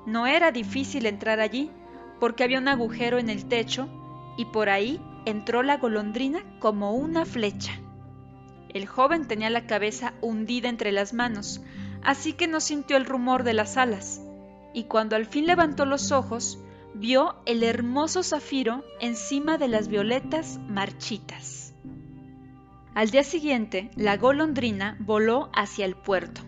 No 0.07 0.27
era 0.27 0.53
difícil 0.53 1.07
entrar 1.07 1.41
allí, 1.41 1.71
porque 2.21 2.45
había 2.45 2.59
un 2.59 2.69
agujero 2.69 3.19
en 3.19 3.31
el 3.31 3.47
techo 3.47 3.89
y 4.37 4.45
por 4.47 4.69
ahí 4.69 5.01
entró 5.25 5.63
la 5.63 5.79
golondrina 5.79 6.45
como 6.59 6.93
una 6.95 7.25
flecha. 7.25 7.81
El 8.75 8.87
joven 8.87 9.29
tenía 9.29 9.51
la 9.51 9.67
cabeza 9.67 10.15
hundida 10.21 10.69
entre 10.69 10.91
las 10.91 11.15
manos, 11.15 11.63
así 12.03 12.33
que 12.33 12.49
no 12.49 12.61
sintió 12.61 12.97
el 12.97 13.07
rumor 13.07 13.45
de 13.45 13.55
las 13.55 13.77
alas, 13.77 14.21
y 14.75 14.85
cuando 14.85 15.15
al 15.15 15.27
fin 15.27 15.47
levantó 15.47 15.87
los 15.87 16.11
ojos, 16.11 16.59
vio 16.93 17.37
el 17.47 17.63
hermoso 17.63 18.25
zafiro 18.25 18.85
encima 19.01 19.59
de 19.59 19.69
las 19.69 19.87
violetas 19.87 20.59
marchitas. 20.69 21.73
Al 22.95 23.11
día 23.11 23.23
siguiente, 23.23 23.91
la 23.95 24.17
golondrina 24.17 24.97
voló 25.01 25.51
hacia 25.53 25.85
el 25.85 25.95
puerto. 25.95 26.43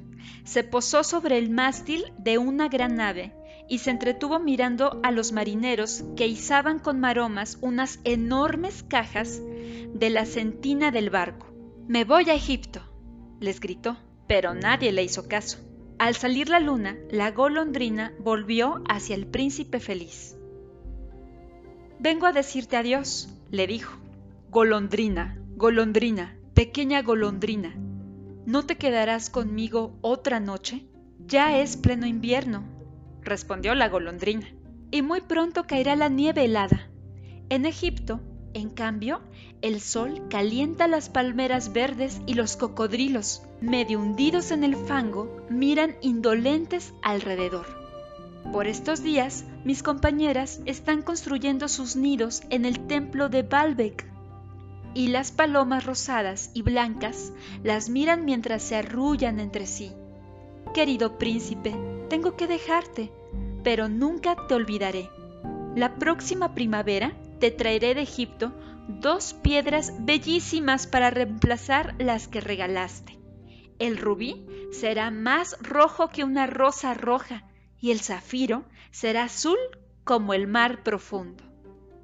Se 0.44 0.64
posó 0.64 1.04
sobre 1.04 1.38
el 1.38 1.50
mástil 1.50 2.12
de 2.18 2.38
una 2.38 2.68
gran 2.68 2.96
nave 2.96 3.32
y 3.68 3.78
se 3.78 3.90
entretuvo 3.90 4.38
mirando 4.38 5.00
a 5.02 5.10
los 5.10 5.32
marineros 5.32 6.04
que 6.16 6.26
izaban 6.26 6.78
con 6.78 7.00
maromas 7.00 7.58
unas 7.60 7.98
enormes 8.04 8.84
cajas 8.84 9.40
de 9.92 10.10
la 10.10 10.24
centina 10.24 10.90
del 10.90 11.10
barco. 11.10 11.55
Me 11.88 12.02
voy 12.02 12.28
a 12.30 12.34
Egipto, 12.34 12.80
les 13.38 13.60
gritó, 13.60 13.96
pero 14.26 14.54
nadie 14.54 14.90
le 14.90 15.04
hizo 15.04 15.28
caso. 15.28 15.58
Al 15.98 16.16
salir 16.16 16.48
la 16.48 16.58
luna, 16.58 16.96
la 17.10 17.30
golondrina 17.30 18.12
volvió 18.18 18.82
hacia 18.88 19.14
el 19.14 19.28
príncipe 19.28 19.78
feliz. 19.78 20.36
Vengo 22.00 22.26
a 22.26 22.32
decirte 22.32 22.76
adiós, 22.76 23.28
le 23.52 23.68
dijo. 23.68 23.96
Golondrina, 24.50 25.40
golondrina, 25.54 26.36
pequeña 26.54 27.02
golondrina, 27.02 27.76
¿no 28.46 28.66
te 28.66 28.76
quedarás 28.76 29.30
conmigo 29.30 29.96
otra 30.00 30.40
noche? 30.40 30.86
Ya 31.26 31.58
es 31.58 31.76
pleno 31.76 32.06
invierno, 32.06 32.64
respondió 33.22 33.76
la 33.76 33.88
golondrina, 33.88 34.48
y 34.90 35.02
muy 35.02 35.20
pronto 35.20 35.68
caerá 35.68 35.94
la 35.94 36.08
nieve 36.08 36.46
helada. 36.46 36.90
En 37.48 37.64
Egipto 37.64 38.20
en 38.56 38.70
cambio, 38.70 39.20
el 39.60 39.82
sol 39.82 40.28
calienta 40.30 40.88
las 40.88 41.10
palmeras 41.10 41.74
verdes 41.74 42.22
y 42.26 42.32
los 42.32 42.56
cocodrilos, 42.56 43.42
medio 43.60 44.00
hundidos 44.00 44.50
en 44.50 44.64
el 44.64 44.76
fango, 44.76 45.42
miran 45.50 45.94
indolentes 46.00 46.94
alrededor. 47.02 47.66
Por 48.52 48.66
estos 48.66 49.02
días, 49.02 49.44
mis 49.64 49.82
compañeras 49.82 50.60
están 50.64 51.02
construyendo 51.02 51.68
sus 51.68 51.96
nidos 51.96 52.44
en 52.48 52.64
el 52.64 52.86
templo 52.86 53.28
de 53.28 53.42
Baalbek. 53.42 54.06
Y 54.94 55.08
las 55.08 55.32
palomas 55.32 55.84
rosadas 55.84 56.50
y 56.54 56.62
blancas 56.62 57.32
las 57.62 57.90
miran 57.90 58.24
mientras 58.24 58.62
se 58.62 58.76
arrullan 58.76 59.38
entre 59.38 59.66
sí. 59.66 59.92
Querido 60.72 61.18
príncipe, 61.18 61.76
tengo 62.08 62.36
que 62.36 62.46
dejarte, 62.46 63.12
pero 63.62 63.90
nunca 63.90 64.34
te 64.48 64.54
olvidaré. 64.54 65.10
La 65.74 65.96
próxima 65.96 66.54
primavera 66.54 67.12
te 67.38 67.50
traeré 67.50 67.94
de 67.94 68.02
Egipto 68.02 68.52
dos 68.88 69.34
piedras 69.34 69.92
bellísimas 70.00 70.86
para 70.86 71.10
reemplazar 71.10 71.94
las 71.98 72.28
que 72.28 72.40
regalaste. 72.40 73.18
El 73.78 73.98
rubí 73.98 74.46
será 74.72 75.10
más 75.10 75.56
rojo 75.60 76.08
que 76.08 76.24
una 76.24 76.46
rosa 76.46 76.94
roja 76.94 77.44
y 77.80 77.90
el 77.90 78.00
zafiro 78.00 78.64
será 78.90 79.24
azul 79.24 79.58
como 80.04 80.34
el 80.34 80.46
mar 80.46 80.82
profundo. 80.82 81.44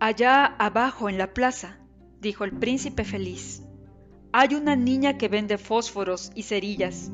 Allá 0.00 0.44
abajo 0.44 1.08
en 1.08 1.16
la 1.16 1.32
plaza, 1.32 1.78
dijo 2.20 2.44
el 2.44 2.52
príncipe 2.52 3.04
feliz, 3.04 3.62
hay 4.32 4.54
una 4.54 4.76
niña 4.76 5.18
que 5.18 5.28
vende 5.28 5.58
fósforos 5.58 6.32
y 6.34 6.42
cerillas, 6.42 7.10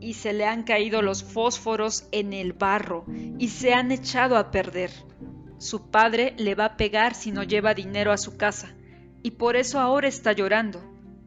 y 0.00 0.14
se 0.14 0.32
le 0.32 0.46
han 0.46 0.62
caído 0.62 1.02
los 1.02 1.24
fósforos 1.24 2.08
en 2.12 2.32
el 2.32 2.52
barro 2.52 3.04
y 3.38 3.48
se 3.48 3.74
han 3.74 3.92
echado 3.92 4.36
a 4.36 4.50
perder. 4.50 4.90
Su 5.58 5.90
padre 5.90 6.34
le 6.38 6.54
va 6.54 6.66
a 6.66 6.76
pegar 6.76 7.14
si 7.14 7.32
no 7.32 7.42
lleva 7.42 7.74
dinero 7.74 8.12
a 8.12 8.16
su 8.16 8.36
casa, 8.36 8.68
y 9.24 9.32
por 9.32 9.56
eso 9.56 9.80
ahora 9.80 10.06
está 10.06 10.30
llorando. 10.32 10.80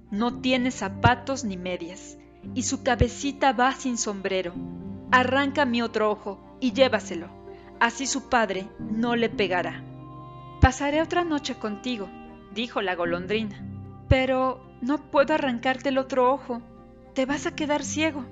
No 0.10 0.40
tiene 0.40 0.72
zapatos 0.72 1.44
ni 1.44 1.58
medias, 1.58 2.18
y 2.56 2.64
su 2.64 2.82
cabecita 2.82 3.52
va 3.52 3.74
sin 3.74 3.98
sombrero. 3.98 4.54
Arranca 5.12 5.66
mi 5.66 5.82
otro 5.82 6.10
ojo 6.10 6.58
y 6.62 6.72
llévaselo, 6.72 7.28
así 7.82 8.08
su 8.08 8.30
padre 8.30 8.70
no 8.80 9.18
le 9.18 9.30
pegará. 9.30 9.84
Pasaré 10.62 11.02
otra 11.02 11.26
noche 11.26 11.56
contigo, 11.56 12.08
dijo 12.54 12.82
la 12.82 12.96
golondrina, 12.96 13.62
pero 14.08 14.62
no 14.80 15.12
puedo 15.12 15.34
arrancarte 15.34 15.90
el 15.90 15.98
otro 15.98 16.32
ojo. 16.32 16.62
Te 17.14 17.26
vas 17.26 17.48
a 17.48 17.56
quedar 17.56 17.84
ciego. 17.84 18.24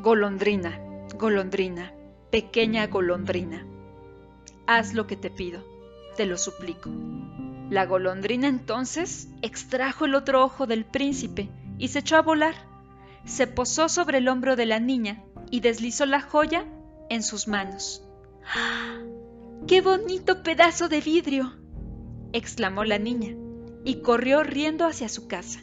Golondrina, 0.00 0.80
golondrina, 1.16 1.92
pequeña 2.30 2.88
golondrina 2.88 3.64
haz 4.68 4.92
lo 4.92 5.06
que 5.06 5.16
te 5.16 5.30
pido, 5.30 5.64
te 6.16 6.26
lo 6.26 6.36
suplico. 6.36 6.90
La 7.70 7.86
golondrina 7.86 8.48
entonces 8.48 9.28
extrajo 9.40 10.04
el 10.04 10.14
otro 10.14 10.44
ojo 10.44 10.66
del 10.66 10.84
príncipe 10.84 11.48
y 11.78 11.88
se 11.88 12.00
echó 12.00 12.16
a 12.16 12.22
volar. 12.22 12.54
Se 13.24 13.46
posó 13.46 13.88
sobre 13.88 14.18
el 14.18 14.28
hombro 14.28 14.56
de 14.56 14.66
la 14.66 14.78
niña 14.78 15.24
y 15.50 15.60
deslizó 15.60 16.04
la 16.04 16.20
joya 16.20 16.66
en 17.08 17.22
sus 17.22 17.48
manos. 17.48 18.04
¡Ah! 18.54 18.98
¡Qué 19.66 19.80
bonito 19.80 20.42
pedazo 20.42 20.88
de 20.88 21.00
vidrio! 21.00 21.54
exclamó 22.34 22.84
la 22.84 22.98
niña 22.98 23.34
y 23.84 24.02
corrió 24.02 24.42
riendo 24.42 24.86
hacia 24.86 25.08
su 25.08 25.28
casa. 25.28 25.60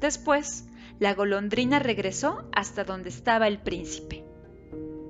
Después, 0.00 0.66
la 0.98 1.14
golondrina 1.14 1.78
regresó 1.78 2.48
hasta 2.52 2.82
donde 2.82 3.08
estaba 3.08 3.46
el 3.46 3.60
príncipe. 3.60 4.24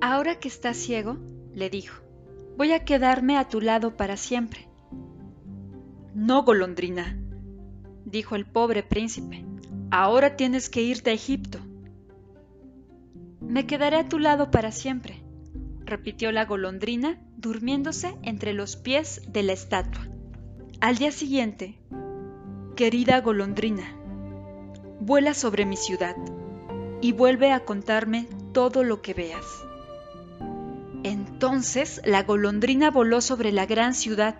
Ahora 0.01 0.39
que 0.39 0.49
estás 0.49 0.77
ciego, 0.77 1.17
le 1.53 1.71
dijo, 1.71 2.01
Voy 2.57 2.71
a 2.73 2.85
quedarme 2.85 3.37
a 3.37 3.47
tu 3.47 3.61
lado 3.61 3.95
para 3.97 4.17
siempre. 4.17 4.67
No, 6.13 6.43
golondrina, 6.43 7.17
dijo 8.05 8.35
el 8.35 8.45
pobre 8.45 8.83
príncipe. 8.83 9.45
Ahora 9.89 10.35
tienes 10.35 10.69
que 10.69 10.81
irte 10.81 11.09
a 11.09 11.13
Egipto. 11.13 11.59
Me 13.41 13.65
quedaré 13.65 13.97
a 13.97 14.07
tu 14.07 14.19
lado 14.19 14.51
para 14.51 14.71
siempre, 14.71 15.23
repitió 15.83 16.31
la 16.31 16.45
golondrina, 16.45 17.19
durmiéndose 17.37 18.15
entre 18.21 18.53
los 18.53 18.75
pies 18.75 19.21
de 19.27 19.43
la 19.43 19.53
estatua. 19.53 20.07
Al 20.79 20.97
día 20.97 21.11
siguiente, 21.11 21.79
querida 22.75 23.19
golondrina, 23.19 23.83
vuela 24.99 25.33
sobre 25.33 25.65
mi 25.65 25.75
ciudad 25.75 26.15
y 27.01 27.13
vuelve 27.13 27.51
a 27.51 27.65
contarme 27.65 28.27
todo 28.53 28.83
lo 28.83 29.01
que 29.01 29.13
veas. 29.13 29.45
Entonces 31.03 32.01
la 32.05 32.23
golondrina 32.23 32.91
voló 32.91 33.21
sobre 33.21 33.51
la 33.51 33.65
gran 33.65 33.93
ciudad 33.93 34.35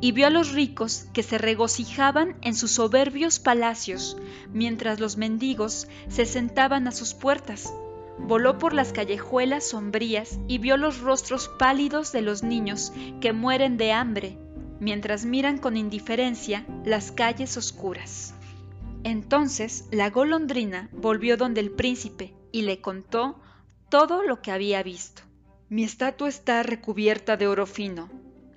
y 0.00 0.12
vio 0.12 0.26
a 0.26 0.30
los 0.30 0.52
ricos 0.52 1.06
que 1.14 1.22
se 1.22 1.38
regocijaban 1.38 2.36
en 2.42 2.54
sus 2.54 2.72
soberbios 2.72 3.38
palacios, 3.38 4.18
mientras 4.52 5.00
los 5.00 5.16
mendigos 5.16 5.88
se 6.08 6.26
sentaban 6.26 6.86
a 6.86 6.92
sus 6.92 7.14
puertas. 7.14 7.72
Voló 8.18 8.58
por 8.58 8.74
las 8.74 8.92
callejuelas 8.92 9.68
sombrías 9.68 10.38
y 10.46 10.58
vio 10.58 10.76
los 10.76 11.00
rostros 11.00 11.48
pálidos 11.58 12.12
de 12.12 12.20
los 12.20 12.42
niños 12.42 12.92
que 13.22 13.32
mueren 13.32 13.78
de 13.78 13.92
hambre, 13.92 14.36
mientras 14.78 15.24
miran 15.24 15.56
con 15.56 15.76
indiferencia 15.76 16.66
las 16.84 17.10
calles 17.10 17.56
oscuras. 17.56 18.34
Entonces 19.04 19.86
la 19.90 20.10
golondrina 20.10 20.90
volvió 20.92 21.38
donde 21.38 21.62
el 21.62 21.70
príncipe 21.70 22.34
y 22.52 22.62
le 22.62 22.82
contó 22.82 23.40
todo 23.88 24.22
lo 24.22 24.42
que 24.42 24.50
había 24.50 24.82
visto. 24.82 25.22
Mi 25.74 25.82
estatua 25.82 26.28
está 26.28 26.62
recubierta 26.62 27.36
de 27.36 27.48
oro 27.48 27.66
fino, 27.66 28.08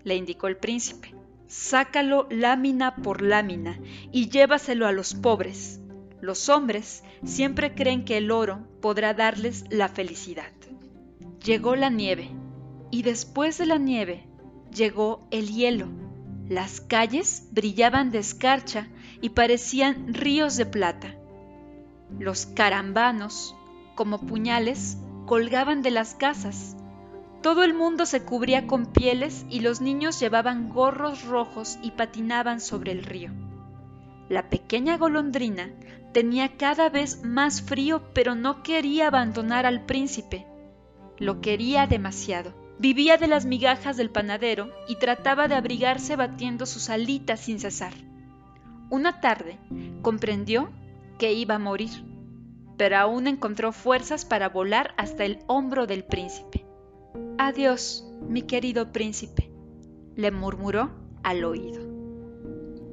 le 0.04 0.16
indicó 0.16 0.46
el 0.46 0.56
príncipe. 0.56 1.16
Sácalo 1.48 2.28
lámina 2.30 2.96
por 2.98 3.24
lámina 3.24 3.80
y 4.12 4.30
llévaselo 4.30 4.86
a 4.86 4.92
los 4.92 5.16
pobres. 5.16 5.80
Los 6.22 6.48
hombres 6.48 7.04
siempre 7.26 7.74
creen 7.74 8.06
que 8.06 8.18
el 8.18 8.30
oro 8.30 8.68
podrá 8.82 9.16
darles 9.16 9.66
la 9.72 9.90
felicidad. 9.90 10.52
Llegó 11.44 11.76
la 11.76 11.90
nieve 11.90 12.30
y 12.92 13.02
después 13.02 13.58
de 13.58 13.66
la 13.66 13.80
nieve 13.80 14.28
llegó 14.72 15.28
el 15.32 15.50
hielo. 15.50 15.88
Las 16.48 16.82
calles 16.82 17.48
brillaban 17.50 18.12
de 18.12 18.20
escarcha 18.20 18.90
y 19.22 19.30
parecían 19.30 20.14
ríos 20.14 20.56
de 20.56 20.68
plata. 20.68 21.16
Los 22.20 22.46
carambanos, 22.46 23.56
como 23.96 24.20
puñales, 24.20 25.00
colgaban 25.26 25.82
de 25.82 25.90
las 25.90 26.14
casas 26.14 26.78
todo 27.48 27.64
el 27.64 27.74
mundo 27.74 28.06
se 28.06 28.26
cubría 28.26 28.68
con 28.68 28.88
pieles 28.88 29.46
y 29.50 29.62
los 29.62 29.80
niños 29.80 30.20
llevaban 30.20 30.68
gorros 30.68 31.24
rojos 31.24 31.80
y 31.82 31.92
patinaban 31.92 32.60
sobre 32.60 32.92
el 32.92 33.06
río. 33.06 33.32
La 34.28 34.50
pequeña 34.50 34.98
golondrina 34.98 35.70
tenía 36.12 36.58
cada 36.58 36.90
vez 36.90 37.24
más 37.24 37.62
frío, 37.62 38.02
pero 38.14 38.36
no 38.36 38.64
quería 38.64 39.08
abandonar 39.08 39.66
al 39.66 39.86
príncipe. 39.86 40.46
Lo 41.20 41.40
quería 41.40 41.88
demasiado. 41.88 42.54
Vivía 42.80 43.16
de 43.16 43.30
las 43.30 43.46
migajas 43.46 43.96
del 43.96 44.10
panadero 44.10 44.70
y 44.90 44.98
trataba 44.98 45.48
de 45.48 45.56
abrigarse 45.56 46.18
batiendo 46.18 46.66
sus 46.66 46.90
alitas 46.90 47.40
sin 47.40 47.62
cesar. 47.62 47.94
Una 48.90 49.22
tarde 49.22 49.58
comprendió 50.02 50.70
que 51.18 51.32
iba 51.32 51.56
a 51.56 51.60
morir, 51.60 52.04
pero 52.76 52.98
aún 52.98 53.26
encontró 53.26 53.72
fuerzas 53.72 54.26
para 54.26 54.50
volar 54.50 54.94
hasta 54.98 55.24
el 55.24 55.40
hombro 55.48 55.88
del 55.88 56.04
príncipe. 56.04 56.67
Adiós, 57.38 58.04
mi 58.28 58.42
querido 58.42 58.92
príncipe, 58.92 59.52
le 60.16 60.32
murmuró 60.32 60.92
al 61.24 61.46
oído. 61.46 61.82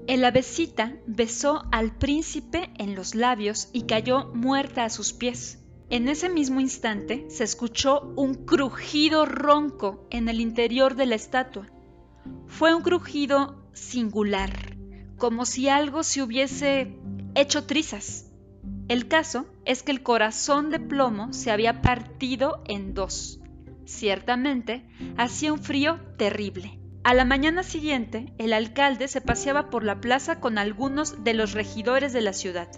El 0.06 0.24
avecita 0.24 0.96
besó 1.06 1.64
al 1.72 1.96
príncipe 1.96 2.70
en 2.78 2.94
los 2.94 3.14
labios 3.14 3.70
y 3.72 3.82
cayó 3.82 4.26
muerta 4.34 4.84
a 4.84 4.90
sus 4.90 5.14
pies. 5.14 5.64
En 5.88 6.08
ese 6.08 6.28
mismo 6.28 6.60
instante 6.60 7.24
se 7.30 7.42
escuchó 7.44 8.12
un 8.16 8.34
crujido 8.34 9.24
ronco 9.24 10.06
en 10.10 10.28
el 10.28 10.40
interior 10.40 10.94
de 10.94 11.06
la 11.06 11.14
estatua. 11.14 11.70
Fue 12.46 12.74
un 12.74 12.82
crujido 12.82 13.66
singular, 13.72 14.76
como 15.16 15.46
si 15.46 15.68
algo 15.68 16.02
se 16.02 16.22
hubiese 16.22 16.98
hecho 17.34 17.64
trizas. 17.64 18.30
El 18.88 19.08
caso 19.08 19.46
es 19.64 19.82
que 19.82 19.92
el 19.92 20.02
corazón 20.02 20.68
de 20.68 20.80
plomo 20.80 21.32
se 21.32 21.50
había 21.50 21.80
partido 21.80 22.62
en 22.66 22.92
dos 22.92 23.40
Ciertamente, 23.86 24.86
hacía 25.16 25.52
un 25.52 25.62
frío 25.62 26.00
terrible. 26.16 26.78
A 27.04 27.12
la 27.12 27.24
mañana 27.24 27.62
siguiente, 27.62 28.32
el 28.38 28.52
alcalde 28.52 29.08
se 29.08 29.20
paseaba 29.20 29.68
por 29.68 29.84
la 29.84 30.00
plaza 30.00 30.40
con 30.40 30.56
algunos 30.56 31.22
de 31.22 31.34
los 31.34 31.52
regidores 31.52 32.12
de 32.12 32.22
la 32.22 32.32
ciudad. 32.32 32.68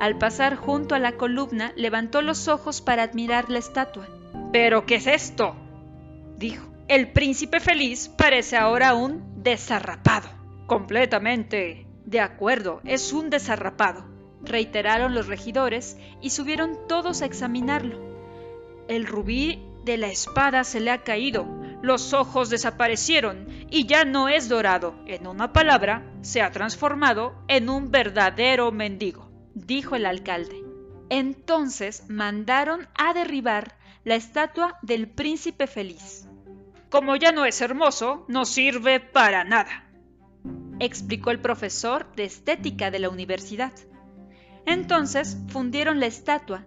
Al 0.00 0.18
pasar 0.18 0.56
junto 0.56 0.94
a 0.94 0.98
la 0.98 1.12
columna, 1.12 1.72
levantó 1.76 2.20
los 2.20 2.48
ojos 2.48 2.82
para 2.82 3.04
admirar 3.04 3.48
la 3.48 3.58
estatua. 3.58 4.06
¿Pero 4.52 4.84
qué 4.84 4.96
es 4.96 5.06
esto? 5.06 5.56
dijo. 6.36 6.68
El 6.88 7.12
príncipe 7.12 7.60
feliz 7.60 8.08
parece 8.08 8.58
ahora 8.58 8.94
un 8.94 9.42
desarrapado. 9.42 10.28
Completamente. 10.66 11.86
De 12.04 12.20
acuerdo, 12.20 12.82
es 12.84 13.14
un 13.14 13.30
desarrapado, 13.30 14.04
reiteraron 14.42 15.14
los 15.14 15.26
regidores 15.26 15.96
y 16.20 16.30
subieron 16.30 16.86
todos 16.86 17.22
a 17.22 17.26
examinarlo. 17.26 17.98
El 18.88 19.06
rubí 19.06 19.62
de 19.84 19.98
la 19.98 20.08
espada 20.08 20.64
se 20.64 20.80
le 20.80 20.90
ha 20.90 21.02
caído, 21.02 21.46
los 21.82 22.14
ojos 22.14 22.48
desaparecieron 22.48 23.46
y 23.70 23.86
ya 23.86 24.04
no 24.04 24.28
es 24.28 24.48
dorado. 24.48 24.94
En 25.06 25.26
una 25.26 25.52
palabra, 25.52 26.10
se 26.22 26.40
ha 26.40 26.50
transformado 26.50 27.34
en 27.48 27.68
un 27.68 27.90
verdadero 27.90 28.72
mendigo, 28.72 29.30
dijo 29.54 29.94
el 29.94 30.06
alcalde. 30.06 30.64
Entonces 31.10 32.04
mandaron 32.08 32.88
a 32.94 33.12
derribar 33.12 33.76
la 34.04 34.14
estatua 34.14 34.78
del 34.82 35.08
príncipe 35.08 35.66
feliz. 35.66 36.26
Como 36.88 37.16
ya 37.16 37.32
no 37.32 37.44
es 37.44 37.60
hermoso, 37.60 38.24
no 38.28 38.44
sirve 38.46 39.00
para 39.00 39.44
nada, 39.44 39.84
explicó 40.80 41.30
el 41.30 41.40
profesor 41.40 42.10
de 42.14 42.24
estética 42.24 42.90
de 42.90 43.00
la 43.00 43.10
universidad. 43.10 43.72
Entonces 44.64 45.36
fundieron 45.48 46.00
la 46.00 46.06
estatua 46.06 46.64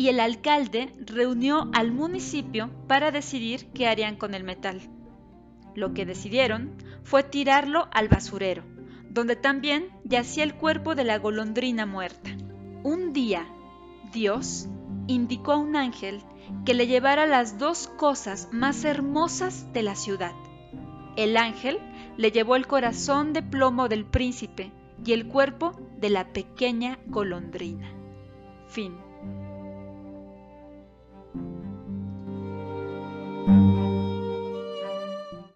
y 0.00 0.08
el 0.08 0.18
alcalde 0.18 0.94
reunió 1.04 1.68
al 1.74 1.92
municipio 1.92 2.70
para 2.86 3.10
decidir 3.10 3.66
qué 3.74 3.86
harían 3.86 4.16
con 4.16 4.32
el 4.32 4.44
metal. 4.44 4.80
Lo 5.74 5.92
que 5.92 6.06
decidieron 6.06 6.72
fue 7.04 7.22
tirarlo 7.22 7.86
al 7.92 8.08
basurero, 8.08 8.62
donde 9.10 9.36
también 9.36 9.90
yacía 10.04 10.44
el 10.44 10.54
cuerpo 10.54 10.94
de 10.94 11.04
la 11.04 11.18
golondrina 11.18 11.84
muerta. 11.84 12.30
Un 12.82 13.12
día, 13.12 13.46
Dios 14.10 14.68
indicó 15.06 15.52
a 15.52 15.58
un 15.58 15.76
ángel 15.76 16.22
que 16.64 16.72
le 16.72 16.86
llevara 16.86 17.26
las 17.26 17.58
dos 17.58 17.88
cosas 17.98 18.48
más 18.52 18.84
hermosas 18.84 19.70
de 19.74 19.82
la 19.82 19.96
ciudad. 19.96 20.32
El 21.16 21.36
ángel 21.36 21.78
le 22.16 22.32
llevó 22.32 22.56
el 22.56 22.66
corazón 22.66 23.34
de 23.34 23.42
plomo 23.42 23.86
del 23.86 24.06
príncipe 24.06 24.72
y 25.04 25.12
el 25.12 25.28
cuerpo 25.28 25.72
de 25.98 26.08
la 26.08 26.32
pequeña 26.32 26.98
golondrina. 27.06 27.92
Fin. 28.66 29.09